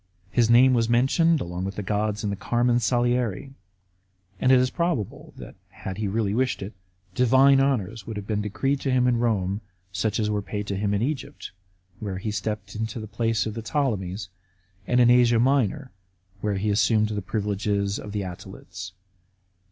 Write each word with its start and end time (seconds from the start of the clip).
His 0.31 0.49
name 0.49 0.73
was 0.73 0.89
mentioned 0.89 1.41
along 1.41 1.63
with 1.63 1.75
the 1.75 1.83
gods 1.83 2.23
in 2.23 2.31
the 2.31 2.35
Carmen 2.35 2.79
Saliare, 2.79 3.53
and 4.39 4.51
it 4.51 4.57
is 4.57 4.71
probable 4.71 5.31
that, 5.37 5.53
if 5.85 5.97
he 5.97 6.05
had 6.05 6.13
really 6.15 6.33
wished 6.33 6.63
it, 6.63 6.73
divine 7.13 7.59
honours 7.59 8.07
would 8.07 8.17
have 8.17 8.25
been 8.25 8.41
decreed 8.41 8.79
to 8.81 8.89
him 8.89 9.05
in 9.07 9.19
Rome, 9.19 9.61
such 9.91 10.19
as 10.19 10.27
were 10.27 10.41
paid 10.41 10.65
to 10.65 10.75
him 10.75 10.95
in 10.95 11.03
Egypt, 11.03 11.51
where 11.99 12.17
he 12.17 12.31
stepped 12.31 12.73
into 12.73 12.99
the 12.99 13.05
place 13.05 13.45
of 13.45 13.53
the 13.53 13.61
Ptolemies, 13.61 14.29
and 14.87 14.99
in 14.99 15.11
Asia 15.11 15.37
Minor, 15.37 15.91
where 16.39 16.55
he 16.55 16.71
assumed 16.71 17.09
the 17.09 17.21
privileges 17.21 17.99
of 17.99 18.11
the 18.11 18.21
Attalids. 18.21 18.93